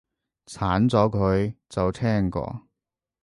[0.47, 2.67] 鏟咗佢，就聽過